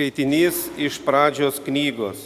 [0.00, 2.16] Skaitinys iš pradžios knygos.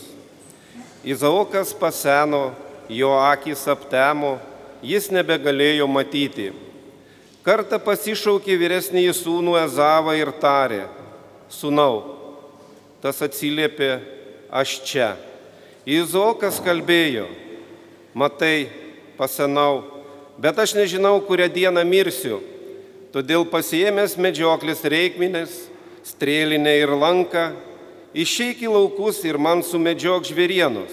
[1.03, 2.53] Izaokas paseno,
[2.87, 4.37] jo akis aptemo,
[4.79, 6.53] jis nebegalėjo matyti.
[7.43, 10.85] Kartą pasišaukė vyresnįjį sūnų Ezavą ir tarė,
[11.51, 12.15] sūnau,
[13.03, 13.91] tas atsiliepė,
[14.55, 15.11] aš čia.
[15.83, 17.27] Izaokas kalbėjo,
[18.15, 18.71] matai,
[19.19, 19.83] pasenau,
[20.39, 22.39] bet aš nežinau, kurią dieną mirsiu.
[23.11, 25.74] Todėl pasiemęs medžioklės reikminės,
[26.05, 27.51] strėlinę ir lanką,
[28.15, 30.93] išeik į laukus ir man sumedžiok žvėrienos.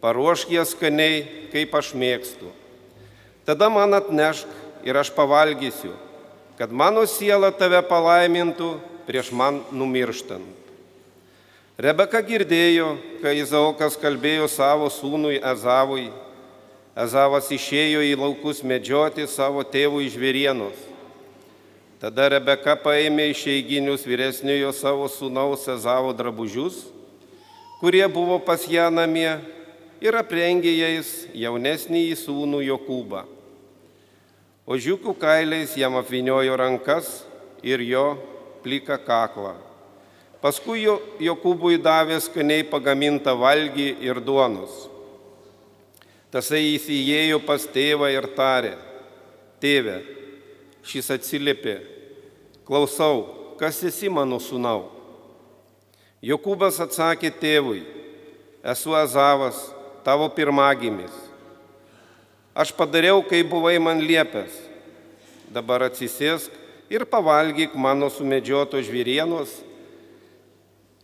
[0.00, 2.50] Paruošk jas skaniai, kaip aš mėgstu.
[3.46, 4.48] Tada man atnešk
[4.84, 5.92] ir aš pavalgysiu,
[6.58, 8.74] kad mano siela tave palaimintų
[9.06, 10.58] prieš man numirštant.
[11.80, 12.92] Rebeka girdėjo,
[13.22, 16.10] kai Izaokas kalbėjo savo sūnui Ezavui.
[16.92, 20.89] Ezavas išėjo į laukus medžioti savo tėvų žvėrienos.
[22.00, 26.86] Tada Rebeka paėmė išeiginius vyresniojo savo sūnaus Ezavo drabužius,
[27.76, 29.34] kurie buvo pas ją namie,
[30.00, 33.26] ir aprengė jais jaunesnį į sūnų Jokūbą.
[34.70, 37.10] Ožiukų kailiais jam apviniojo rankas
[37.60, 38.14] ir jo
[38.64, 39.58] plika kaklą.
[40.40, 40.86] Paskui
[41.20, 44.86] Jokūbui davė skaniai pagamintą valgį ir duonus.
[46.32, 48.72] Tasai įsijėjo pas tėvą ir tarė,
[49.60, 49.98] tėve,
[50.86, 51.78] šis atsiliepė,
[52.68, 53.26] klausau,
[53.60, 54.88] kas esi mano sūnau.
[56.24, 57.82] Jokūbas atsakė tėvui,
[58.60, 59.58] esu Azavas,
[60.04, 61.12] tavo pirmagimis.
[62.54, 64.52] Aš padariau, kai buvai man liepęs.
[65.50, 66.52] Dabar atsisėsk
[66.92, 69.50] ir pavalgyk mano sumedžioto žvyrienos,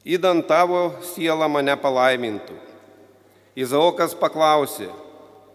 [0.06, 2.54] įdant tavo sielą mane palaimintų.
[3.56, 4.90] Izaokas paklausė,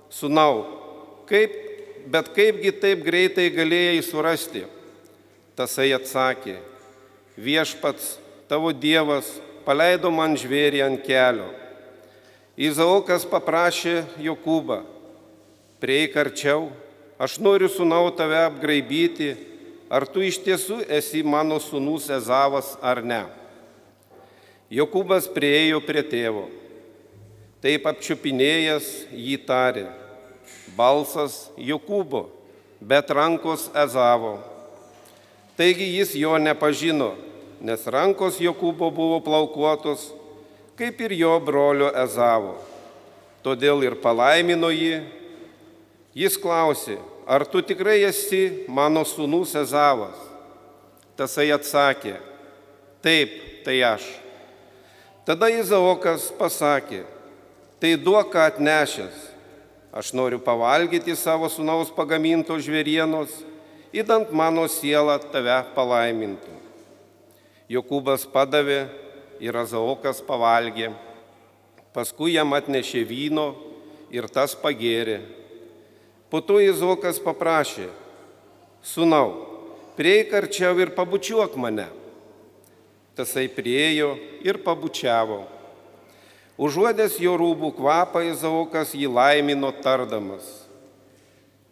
[0.10, 0.66] sunau,
[1.30, 1.54] kaip,
[2.08, 4.64] bet kaipgi taip greitai galėjai surasti?
[5.58, 6.56] Tasai atsakė,
[7.38, 8.16] viešpats,
[8.50, 9.28] tavo Dievas,
[9.66, 11.50] paleido man žvėrį ant kelio.
[12.58, 14.82] Izaokas paprašė Jokūbą,
[15.84, 16.70] prieik arčiau,
[17.22, 19.36] aš noriu sunau tave apgraibyti,
[19.92, 23.24] ar tu iš tiesų esi mano sunus Ezavas ar ne.
[24.72, 26.46] Jokūbas priejo prie tėvo.
[27.62, 29.90] Taip apčiupinėjęs jį tarė,
[30.78, 32.28] balsas Jokūbo,
[32.82, 34.40] bet rankos Ezavo.
[35.58, 37.14] Taigi jis jo nepažino,
[37.62, 40.10] nes rankos Jokūbo buvo plaukuotos,
[40.80, 42.58] kaip ir jo brolio Ezavo.
[43.46, 45.02] Todėl ir palaimino jį.
[46.18, 50.18] Jis klausė, ar tu tikrai esi mano sūnus Ezavas?
[51.16, 52.18] Tasai atsakė,
[53.04, 54.06] taip, tai aš.
[55.26, 57.04] Tada Izaokas pasakė,
[57.80, 59.31] tai duok, ką atnešęs.
[59.92, 63.32] Aš noriu pavalgyti savo sunaus pagaminto žvėrienos,
[63.92, 66.54] įdant mano sielą tave palaimintų.
[67.72, 68.86] Jokūbas padavė
[69.44, 70.94] ir Azaokas pavalgė.
[71.92, 73.52] Paskui jam atnešė vyno
[74.16, 75.20] ir tas pagėrė.
[76.32, 77.90] Po to Izokas paprašė,
[78.80, 79.36] sunau,
[80.00, 81.90] prieik arčiau ir pabučiuok mane.
[83.20, 85.44] Tasai priejo ir pabučiavo.
[86.62, 90.46] Užuodęs jo rūbų kvapą, Izaokas jį laimino tardamas.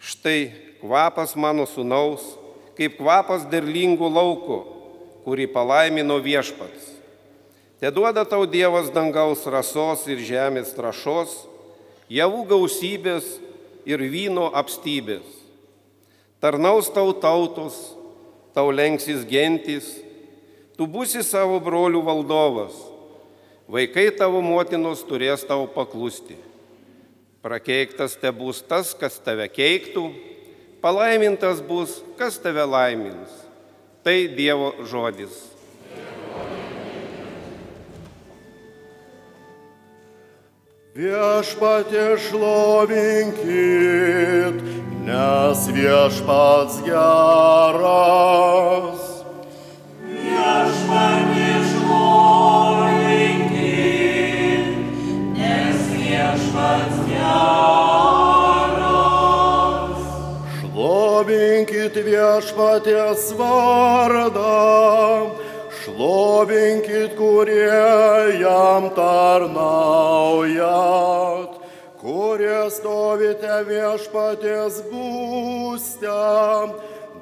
[0.01, 0.49] Štai
[0.81, 2.23] kvapas mano sunaus,
[2.73, 4.57] kaip kvapas derlingų lauko,
[5.27, 6.95] kurį palaimino viešpats.
[7.77, 11.37] Te duoda tau Dievas dangaus rasos ir žemės trašos,
[12.09, 13.29] javų gausybės
[13.85, 15.23] ir vyno apstybės.
[16.41, 17.77] Tarnaus tau tautos,
[18.57, 19.99] tau lenksis gentis,
[20.73, 22.88] tu būsi savo brolių valdovas,
[23.69, 26.37] vaikai tavo motinos turės tau paklusti.
[27.45, 30.09] Prakeiktas te bus tas, kas tave keiktų,
[30.83, 33.31] palaimintas bus, kas tave laimins.
[34.03, 35.59] Tai Dievo žodis.
[40.99, 43.47] Viešpatė šlovinkit,
[45.07, 48.19] nes viešpats geras.
[62.19, 65.31] Viešpatės vardą,
[65.79, 67.83] šlovinkit, kurie
[68.41, 69.63] jam tarnaujat,
[72.01, 76.19] kurie stovite viešpatės būste,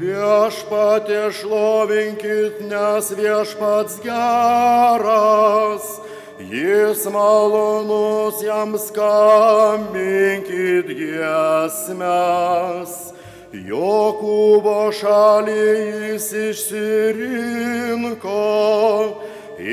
[0.00, 2.54] Viešpatė šlovinkit.
[2.66, 6.00] nes viešpats geras,
[6.40, 13.12] jis malonus, jam skambinkit giesmes.
[13.56, 15.66] Jokūbo šalį
[16.12, 18.44] jis išsirinko,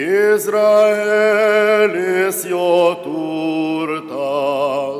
[0.03, 4.92] Izraelis jo turtas.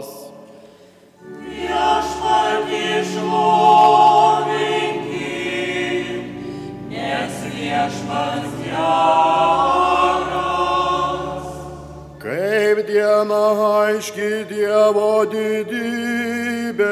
[13.94, 16.88] Aiški Dievo didybė,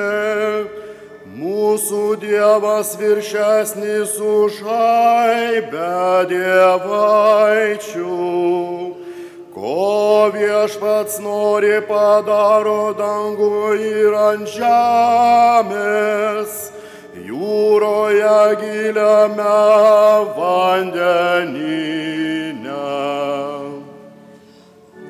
[1.36, 8.18] mūsų Dievas viršesnis už aibę dievaičių.
[9.52, 16.54] Ko viešpats nori padaro dangų ir ant žemės,
[17.28, 19.58] jūroje giliame
[20.38, 21.66] vandenyne.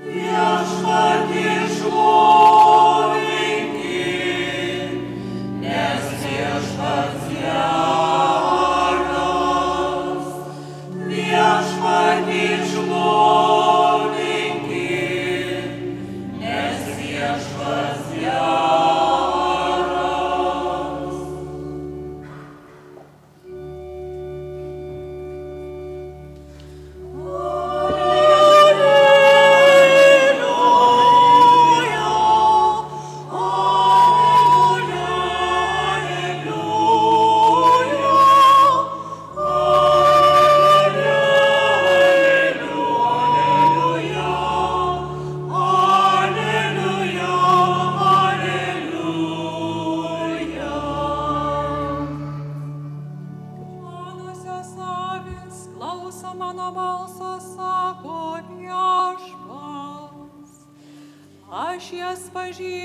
[0.10, 2.91] Viešpatį šlovinkit,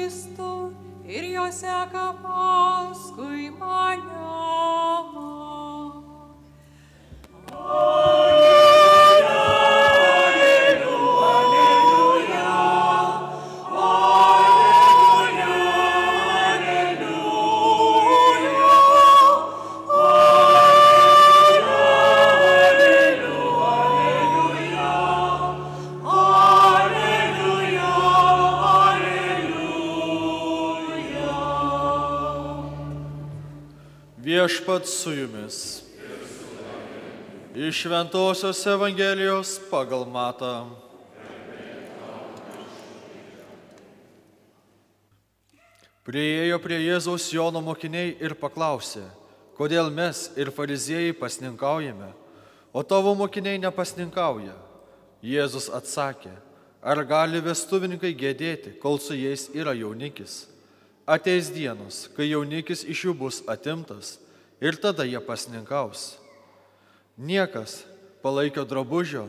[0.06, 0.72] pažįstu
[1.08, 4.26] ir jos seka paskui mane.
[34.46, 35.82] Viešpats su jumis.
[37.54, 40.68] Iš Šventojios Evangelijos pagal matą.
[46.06, 49.02] Prieėjo prie Jėzaus Jono mokiniai ir paklausė,
[49.58, 52.12] kodėl mes ir fariziejai pasninkaujame,
[52.70, 54.54] o tavo mokiniai nepasninkauja.
[55.26, 56.36] Jėzus atsakė,
[56.86, 60.44] ar gali vestuvininkai gėdėti, kol su jais yra jaunikis.
[61.02, 64.14] Ateis dienos, kai jaunikis iš jų bus atimtas
[64.60, 66.16] ir tada jie pasninkaus.
[67.16, 67.84] Niekas
[68.22, 69.26] palaikio drabužio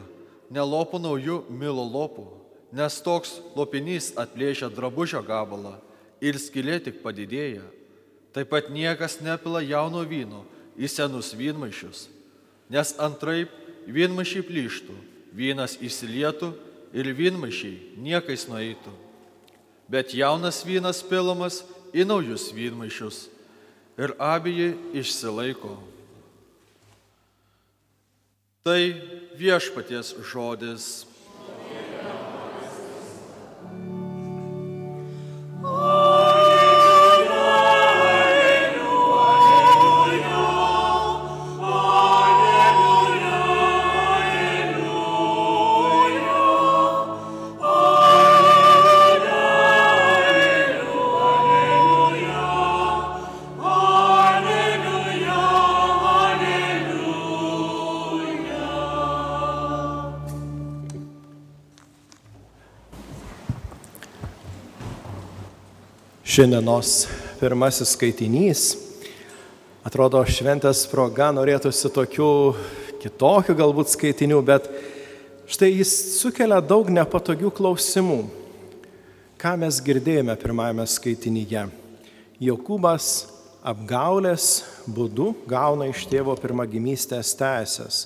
[0.52, 2.28] nelopo naujų milo lopų,
[2.72, 5.78] nes toks lopinys atplėšia drabužio gabalą
[6.24, 7.64] ir skilė tik padidėja.
[8.36, 10.44] Taip pat niekas nepila jauno vyno
[10.78, 12.08] į senus vynmaišius,
[12.70, 13.52] nes antraip
[13.88, 14.96] vynmaišiai plyštų,
[15.34, 16.52] vynas įsilietų
[16.94, 18.94] ir vynmaišiai niekais nueitų.
[19.88, 21.64] Bet jaunas vynas pilamas
[21.96, 23.28] į naujus vynmaišius
[23.98, 25.76] ir abieji išsilaiko.
[28.68, 28.82] Tai
[29.40, 31.06] viešpaties žodis.
[66.38, 67.08] Šiandienos
[67.40, 68.64] pirmasis skaitinys.
[69.82, 72.28] Atrodo, šventės proga norėtųsi tokių
[73.02, 74.68] kitokių galbūt skaitinių, bet
[75.50, 78.18] štai jis sukelia daug nepatogių klausimų.
[79.42, 81.64] Ką mes girdėjome pirmajame skaitinyje?
[82.46, 83.08] Jokūbas
[83.66, 88.04] apgaulės būdu gauna iš tėvo pirmagimystės teisės,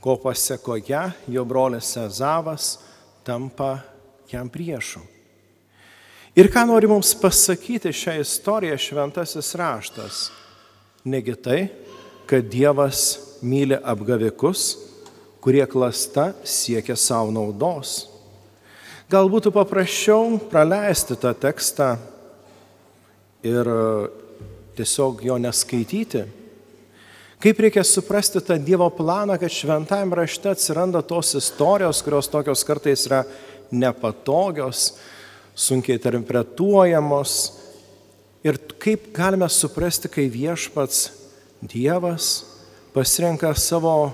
[0.00, 2.78] ko pasiekoje jo brolis Ezavas
[3.20, 3.74] tampa
[4.32, 5.04] jam priešu.
[6.36, 10.16] Ir ką nori mums pasakyti šią istoriją šventasis raštas?
[11.08, 11.62] Negi tai,
[12.28, 14.74] kad Dievas myli apgavikus,
[15.40, 18.10] kurie klasta siekia savo naudos.
[19.08, 21.94] Gal būtų paprasčiau praleisti tą tekstą
[23.46, 23.80] ir e,
[24.76, 26.26] tiesiog jo neskaityti.
[27.40, 33.08] Kaip reikia suprasti tą Dievo planą, kad šventajame rašte atsiranda tos istorijos, kurios tokios kartais
[33.08, 33.24] yra
[33.72, 34.90] nepatogios,
[35.56, 37.32] sunkiai interpretuojamos.
[38.46, 41.08] Ir kaip galime suprasti, kai viešpats
[41.66, 42.44] Dievas
[42.94, 44.12] pasirenka savo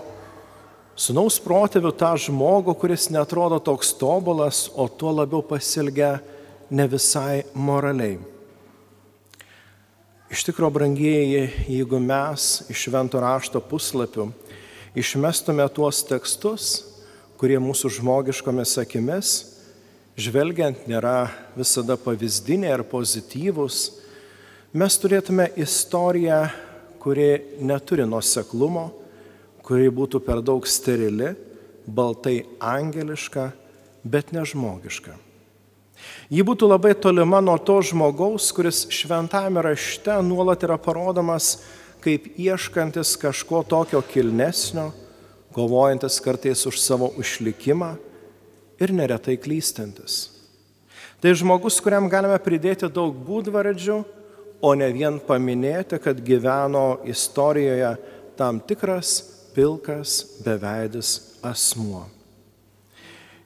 [0.96, 6.20] sunaus protėvių tą žmogų, kuris netrodo toks tobulas, o tuo labiau pasilgia
[6.70, 8.20] ne visai moraliai.
[10.32, 14.30] Iš tikrųjų, brangieji, jeigu mes iš švento rašto puslapių
[14.96, 16.70] išmestume tuos tekstus,
[17.36, 19.32] kurie mūsų žmogiškomis akimis,
[20.18, 23.78] žvelgiant, nėra visada pavyzdiniai ar pozityvūs,
[24.76, 26.44] mes turėtume istoriją,
[27.02, 28.90] kuri neturi nuoseklumo,
[29.64, 31.32] kuri būtų per daug sterili,
[31.86, 33.50] baltai angeliška,
[34.04, 35.16] bet nežmogiška.
[36.32, 41.60] Ji būtų labai tolima nuo to žmogaus, kuris šventame rašte nuolat yra parodomas
[42.02, 44.90] kaip ieškantis kažko tokio kilnesnio,
[45.54, 47.92] kovojantis kartais už savo išlikimą
[48.82, 50.26] ir neretai klystantis.
[51.22, 54.00] Tai žmogus, kuriam galime pridėti daug būdvardžių,
[54.62, 57.92] o ne vien paminėti, kad gyveno istorijoje
[58.38, 59.20] tam tikras
[59.54, 62.06] pilkas, beveidis asmuo.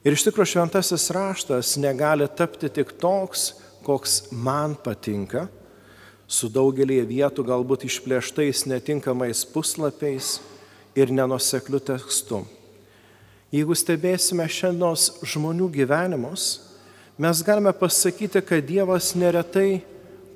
[0.05, 3.49] Ir iš tikrųjų šventasis raštas negali tapti tik toks,
[3.83, 5.47] koks man patinka,
[6.27, 10.37] su daugelį vietų galbūt išplėštais netinkamais puslapiais
[10.97, 12.43] ir nenusekliu tekstu.
[13.47, 16.47] Jeigu stebėsime šiandienos žmonių gyvenimus,
[17.15, 19.85] mes galime pasakyti, kad Dievas neretai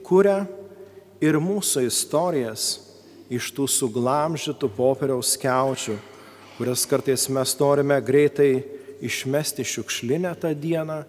[0.07, 0.45] kuria
[1.19, 2.77] ir mūsų istorijas
[3.31, 5.97] iš tų suglamžytų popieriaus keučių,
[6.55, 8.63] kurias kartais mes norime greitai
[9.03, 11.01] išmesti šiukšlinę tą dieną,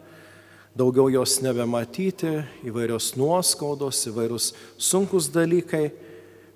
[0.74, 2.32] daugiau jos nebematyti,
[2.66, 5.84] įvairios nuoskaudos, įvairūs sunkus dalykai,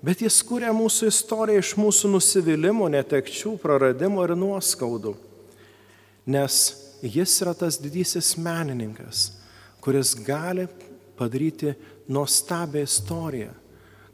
[0.03, 5.15] bet jis kūrė mūsų istoriją iš mūsų nusivylimų, netekčių, praradimų ir nuoskaudų.
[6.27, 6.59] Nes
[7.01, 9.31] jis yra tas didysis menininkas,
[9.81, 10.67] kuris gali
[11.17, 11.73] padaryti
[12.07, 13.53] nuostabią istoriją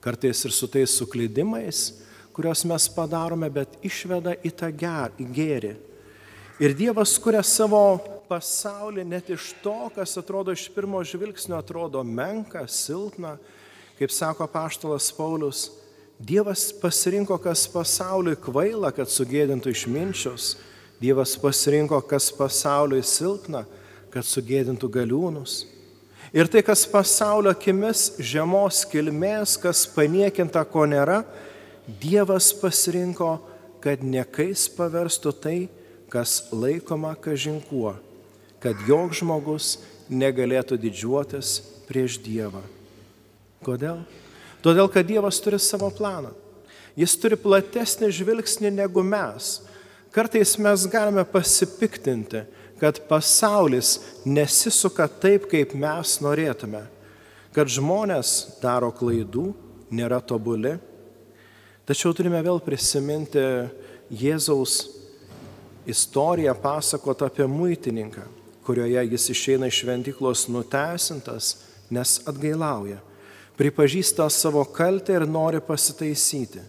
[0.03, 1.93] kartais ir su tais suklydimais,
[2.35, 5.77] kuriuos mes padarome, bet išveda į tą gėrį.
[6.59, 7.79] Ir Dievas kuria savo
[8.27, 13.37] pasaulį net iš to, kas atrodo iš pirmo žvilgsnio atrodo menka, silpna,
[13.99, 15.69] kaip sako paštalas Paulius.
[16.19, 20.53] Dievas pasirinko, kas pasauliui kvaila, kad sugėdintų išminčius.
[21.03, 23.65] Dievas pasirinko, kas pasauliui silpna,
[24.13, 25.63] kad sugėdintų galiūnus.
[26.33, 31.21] Ir tai, kas pasaulio akimis žemos kilmės, kas paniekinta, ko nėra,
[31.99, 33.35] Dievas pasirinko,
[33.83, 35.57] kad niekais paverstų tai,
[36.07, 37.97] kas laikoma kažinkuo,
[38.63, 39.73] kad joks žmogus
[40.07, 41.57] negalėtų didžiuotis
[41.89, 42.63] prieš Dievą.
[43.65, 43.99] Kodėl?
[44.63, 46.31] Todėl, kad Dievas turi savo planą.
[46.95, 49.57] Jis turi platesnį žvilgsnį negu mes.
[50.13, 52.43] Kartais mes galime pasipiktinti,
[52.77, 56.83] kad pasaulis nesisuka taip, kaip mes norėtume,
[57.55, 59.47] kad žmonės daro klaidų,
[59.89, 60.75] nėra tobuli.
[61.89, 63.41] Tačiau turime vėl prisiminti
[64.13, 64.77] Jėzaus
[65.89, 68.27] istoriją pasakot apie muitininką,
[68.69, 71.55] kurioje jis išeina iš šventyklos nutesintas,
[71.89, 73.01] nes atgailauja,
[73.57, 76.61] pripažįsta savo kaltę ir nori pasitaisyti.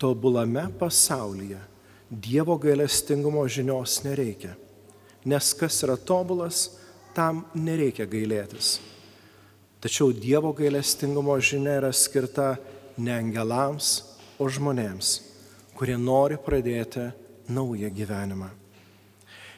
[0.00, 1.75] Tobulame pasaulyje
[2.10, 4.54] Dievo gailestingumo žinios nereikia
[5.26, 6.76] nes kas yra tobulas,
[7.16, 8.78] tam nereikia gailėtis.
[9.82, 12.54] Tačiau Dievo gailestingumo žinia yra skirta
[12.96, 14.04] ne angelams,
[14.38, 15.16] o žmonėms,
[15.76, 17.08] kurie nori pradėti
[17.50, 18.52] naują gyvenimą.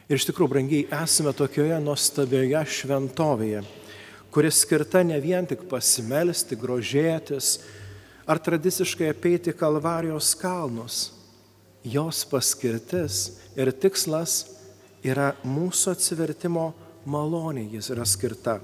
[0.09, 3.61] Ir iš tikrųjų, brangiai, esame tokioje nuostabioje šventovėje,
[4.33, 7.59] kuris skirta ne vien tik pasimelsti, grožėtis
[8.25, 11.18] ar tradiciškai apeiti Kalvarijos kalnus.
[11.83, 14.43] Jos paskirtis ir tikslas
[15.05, 16.73] yra mūsų atsivertimo
[17.07, 18.59] malonė, jis yra skirta.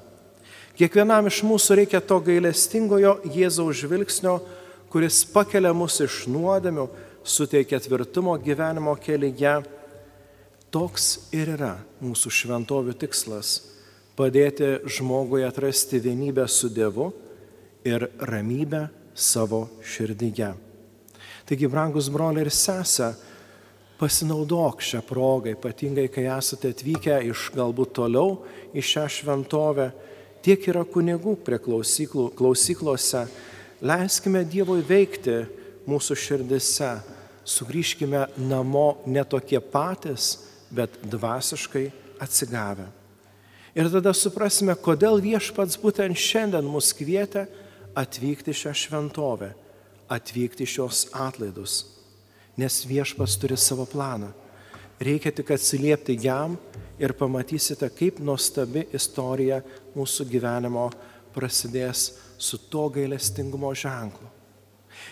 [0.76, 4.42] Kiekvienam iš mūsų reikia to gailestingojo Jėzaus žvilgsnio,
[4.92, 6.90] kuris pakelia mus iš nuodėmių,
[7.24, 9.62] suteikia tvirtumo gyvenimo kelyje.
[10.76, 13.62] Toks ir yra mūsų šventovių tikslas-
[14.20, 17.14] padėti žmogui atrasti vienybę su Dievu
[17.86, 20.65] ir ramybę savo širdyje.
[21.46, 23.14] Taigi, brangus broliai ir sesė,
[23.96, 28.42] Pasinaudok šią progą, ypatingai kai esate atvykę iš galbūt toliau
[28.76, 29.86] į šią šventovę,
[30.44, 33.24] tiek yra kunigų prie klausyklų, klausyklose.
[33.80, 35.38] Leiskime Dievui veikti
[35.88, 36.92] mūsų širdise,
[37.48, 40.42] sugrįžkime namo ne tokie patys,
[40.76, 41.88] bet dvasiškai
[42.20, 42.90] atsigavę.
[43.80, 47.48] Ir tada suprasime, kodėl viešpats būtent šiandien mus kvietė
[47.96, 49.54] atvykti šią šventovę,
[50.12, 51.84] atvykti šios atlaidus.
[52.58, 54.32] Nes viešpats turi savo planą.
[55.00, 56.56] Reikia tik atsiliepti jam
[57.00, 59.60] ir pamatysite, kaip nuostabi istorija
[59.96, 60.88] mūsų gyvenimo
[61.36, 64.32] prasidės su to gailestingumo ženklu.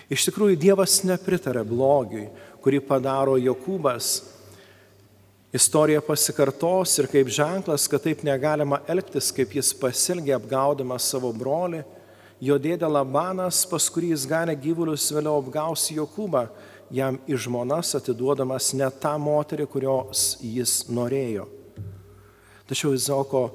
[0.07, 2.29] Iš tikrųjų, Dievas nepritarė blogiui,
[2.63, 4.21] kurį padaro Jokūbas
[5.53, 11.83] Istorija pasikartos ir kaip ženklas, kad taip negalima elgtis, kaip jis pasilgė apgaudamas savo brolį,
[12.43, 16.47] jo dėdė Labanas, pas kurį jis ganė gyvulius, vėliau apgaus Jokūbą,
[16.93, 21.47] jam į žmonas atiduodamas ne tą moterį, kurios jis norėjo.
[22.67, 23.45] Tačiau Izoko,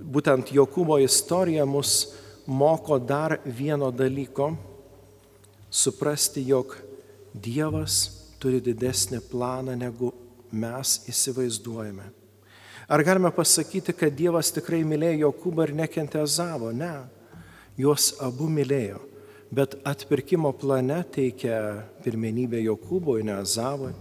[0.00, 2.14] būtent Jokūbo istorija mus
[2.50, 4.56] moko dar vieno dalyko-
[5.82, 6.76] suprasti, jog
[7.34, 10.12] Dievas turi didesnį planą negu
[10.50, 12.10] mes įsivaizduojame.
[12.88, 16.72] Ar galime pasakyti, kad Dievas tikrai mylėjo Jokūbą ir nekentė Zavo?
[16.72, 17.19] Ne.
[17.80, 18.98] Juos abu mylėjo,
[19.54, 23.94] bet atpirkimo plane teikia pirmenybę Jokūbui, ne Zavui.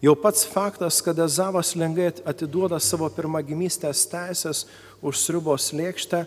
[0.00, 4.62] Jau pats faktas, kad Ezavas lengvai atiduoda savo pirmagimystės teisės
[5.04, 6.22] už sriubos lėkštę,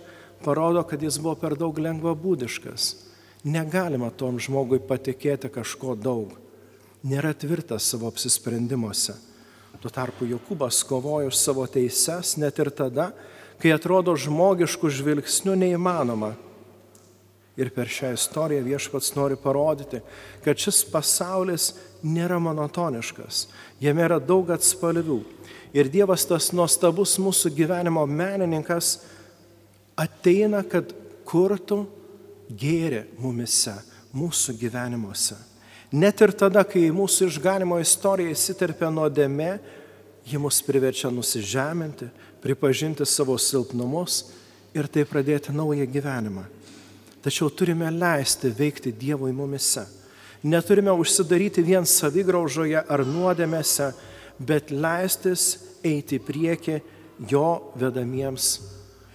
[0.46, 2.92] parodo, kad jis buvo per daug lengvabūdiškas.
[3.44, 6.38] Negalima tom žmogui patikėti kažko daug.
[7.04, 9.18] Nėra tvirtas savo apsisprendimuose.
[9.82, 13.10] Tuo tarpu Jokūbas kovoja už savo teises net ir tada,
[13.60, 16.36] kai atrodo žmogiškų žvilgsnių neįmanoma.
[17.58, 20.00] Ir per šią istoriją viešpats nori parodyti,
[20.42, 23.46] kad šis pasaulis nėra monotoniškas,
[23.82, 25.20] jame yra daug atspalvių.
[25.74, 29.04] Ir Dievas tas nuostabus mūsų gyvenimo menininkas
[29.98, 30.92] ateina, kad
[31.30, 31.84] kurtų
[32.50, 33.76] gėrį mumise,
[34.14, 35.38] mūsų gyvenimuose.
[35.94, 39.52] Net ir tada, kai mūsų išganimo istorija įsiterpia nuodėmė,
[40.26, 42.10] ji mus priverčia nusižeminti,
[42.42, 44.24] pripažinti savo silpnumus
[44.74, 46.48] ir tai pradėti naują gyvenimą.
[47.24, 49.86] Tačiau turime leisti veikti Dievui mumise.
[50.44, 53.94] Neturime užsidaryti vien savigraužoje ar nuodėmėse,
[54.44, 55.46] bet leistis
[55.84, 56.76] eiti į priekį
[57.32, 57.48] jo
[57.80, 58.50] vedamiems,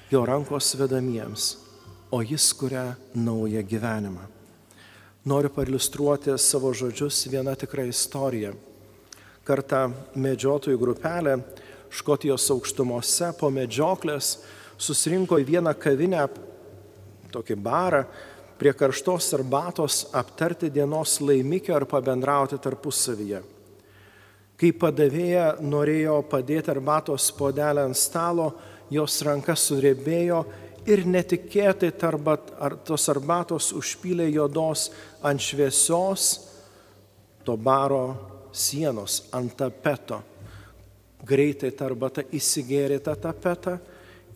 [0.08, 1.52] jo rankos vedamiems,
[2.10, 4.38] o jis kuria naują gyvenimą
[5.28, 8.54] noriu pailustruoti savo žodžius vieną tikrą istoriją.
[9.44, 11.34] Kartą medžiotojų grupelė
[11.92, 14.38] Škotijos aukštumose po medžioklės
[14.80, 16.26] susirinko į vieną kavinę,
[17.32, 18.02] tokį barą,
[18.58, 23.42] prie karštos arbatos aptarti dienos laimikio ar pabendrauti tarpusavyje.
[24.58, 28.48] Kai padavėja norėjo padėti arbatos podelę ant stalo,
[28.90, 30.40] jos ranka surebėjo
[30.90, 34.88] ir netikėtai tarbat, ar tos arbatos užpylė jodos
[35.22, 36.32] ant šviesios
[37.46, 38.02] to baro
[38.50, 40.18] sienos, ant tapeto.
[41.28, 43.76] Greitai ta arbata įsigėrė tą tapetą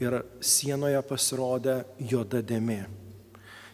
[0.02, 2.82] ir sienoje pasirodė juoda dėmė.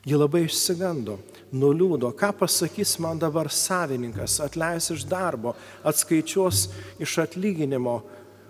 [0.09, 1.19] Ji labai išsigando,
[1.53, 5.53] nuliūdo, ką pasakys man dabar savininkas, atleis iš darbo,
[5.85, 6.69] atskaičiuos
[7.03, 7.99] iš atlyginimo,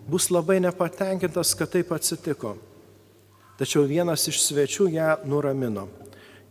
[0.08, 2.54] bus labai nepatenkintas, kad taip atsitiko.
[3.58, 5.88] Tačiau vienas iš svečių ją nuramino.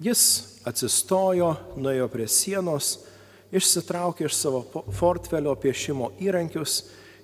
[0.04, 0.24] Jis
[0.68, 2.98] atsistojo, nuėjo prie sienos,
[3.56, 6.82] išsitraukė iš savo portfelio piešimo įrankius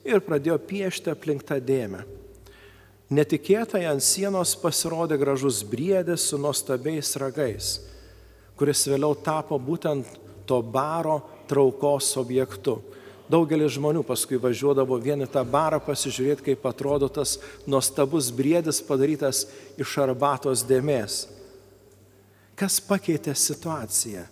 [0.08, 2.06] ir pradėjo piešti aplink tą dėmę.
[3.14, 7.76] Netikėtai ant sienos pasirodė gražus briedis su nuostabiais ragais,
[8.58, 10.08] kuris vėliau tapo būtent
[10.50, 12.80] to baro traukos objektu.
[13.30, 17.38] Daugelis žmonių paskui važiuodavo vien į tą barą pasižiūrėti, kaip atrodo tas
[17.70, 19.46] nuostabus briedis padarytas
[19.80, 21.28] iš arbatos dėmės.
[22.60, 24.26] Kas pakeitė situaciją?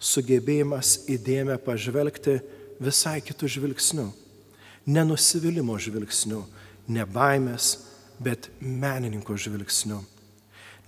[0.00, 2.38] Sugebėjimas įdėmę pažvelgti
[2.80, 4.08] visai kitų žvilgsnių.
[4.90, 6.40] Nenusivylimų žvilgsnių,
[6.88, 7.74] ne baimės,
[8.20, 10.00] bet menininko žvilgsnių.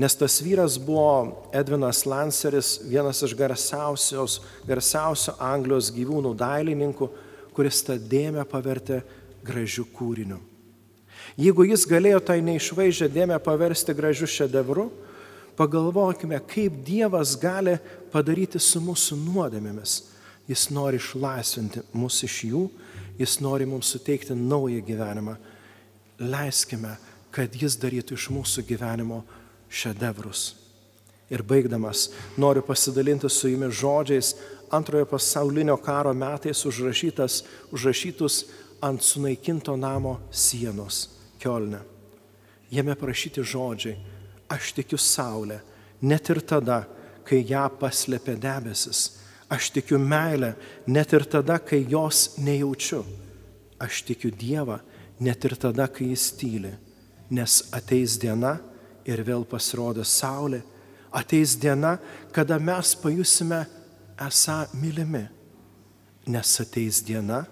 [0.01, 7.09] Nes tas vyras buvo Edvinas Lanceris, vienas iš garsiausių Anglijos gyvūnų dailininkų,
[7.53, 9.03] kuris tą dėmę pavertė
[9.45, 10.41] gražių kūriniu.
[11.39, 14.89] Jeigu jis galėjo tai neišvaizdžią dėmę paversti gražiu šedevru,
[15.57, 17.77] pagalvokime, kaip Dievas gali
[18.13, 20.01] padaryti su mūsų nuodėmėmis.
[20.51, 22.67] Jis nori išlaisvinti mus iš jų,
[23.21, 25.37] jis nori mums suteikti naują gyvenimą.
[26.23, 26.97] Leiskime,
[27.33, 29.23] kad jis darytų iš mūsų gyvenimo
[29.73, 30.53] šedevrus.
[31.33, 34.35] Ir baigdamas, noriu pasidalinti su jumis žodžiais
[34.73, 38.43] antrojo pasaulinio karo metais užrašytus
[38.85, 41.09] ant sunaikinto namo sienos
[41.41, 41.81] Kielne.
[42.71, 43.97] Jame prašyti žodžiai,
[44.49, 45.59] aš tikiu Saulę,
[46.01, 46.85] net ir tada,
[47.25, 50.55] kai ją paslėpė debesis, Aš tikiu meilę
[50.87, 53.03] net ir tada, kai jos nejaučiu.
[53.77, 54.79] Aš tikiu Dievą
[55.21, 56.73] net ir tada, kai jis tyli.
[57.33, 58.59] Nes ateis diena
[59.09, 60.63] ir vėl pasirodo saulė.
[61.13, 61.99] Ateis diena,
[62.33, 63.65] kada mes pajusime
[64.21, 65.27] esą mylimi.
[66.33, 67.43] Nes ateis diena,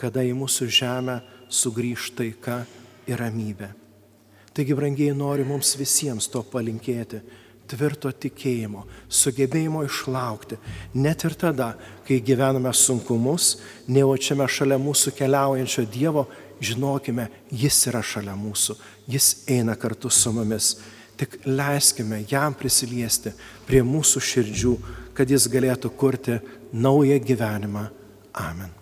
[0.00, 1.20] kada į mūsų žemę
[1.52, 2.62] sugrįž taika
[3.08, 3.72] ir ramybė.
[4.52, 7.22] Taigi, brangiai, noriu mums visiems to palinkėti
[7.72, 10.58] tvirto tikėjimo, sugebėjimo išlaukti,
[10.98, 11.72] net ir tada,
[12.06, 13.56] kai gyvename sunkumus,
[13.88, 16.26] nejaučiame šalia mūsų keliaujančio Dievo,
[16.62, 18.76] žinokime, Jis yra šalia mūsų,
[19.10, 20.76] Jis eina kartu su mumis.
[21.16, 23.34] Tik leiskime jam prisiliesti
[23.66, 24.76] prie mūsų širdžių,
[25.14, 26.38] kad Jis galėtų kurti
[26.72, 27.88] naują gyvenimą.
[28.32, 28.81] Amen.